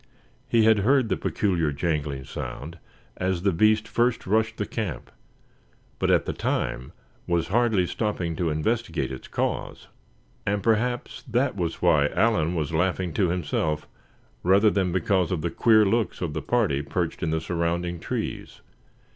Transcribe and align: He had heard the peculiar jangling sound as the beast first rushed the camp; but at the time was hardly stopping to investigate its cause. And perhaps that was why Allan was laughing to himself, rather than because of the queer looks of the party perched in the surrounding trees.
He 0.49 0.63
had 0.63 0.79
heard 0.79 1.09
the 1.09 1.15
peculiar 1.15 1.71
jangling 1.71 2.23
sound 2.23 2.79
as 3.17 3.43
the 3.43 3.51
beast 3.51 3.87
first 3.87 4.25
rushed 4.25 4.57
the 4.57 4.65
camp; 4.65 5.11
but 5.99 6.09
at 6.09 6.25
the 6.25 6.33
time 6.33 6.91
was 7.27 7.49
hardly 7.49 7.85
stopping 7.85 8.35
to 8.37 8.49
investigate 8.49 9.11
its 9.11 9.27
cause. 9.27 9.89
And 10.43 10.63
perhaps 10.63 11.21
that 11.29 11.55
was 11.55 11.83
why 11.83 12.07
Allan 12.07 12.55
was 12.55 12.73
laughing 12.73 13.13
to 13.13 13.29
himself, 13.29 13.87
rather 14.41 14.71
than 14.71 14.91
because 14.91 15.31
of 15.31 15.41
the 15.43 15.51
queer 15.51 15.85
looks 15.85 16.19
of 16.19 16.33
the 16.33 16.41
party 16.41 16.81
perched 16.81 17.21
in 17.21 17.29
the 17.29 17.39
surrounding 17.39 17.99
trees. 17.99 18.61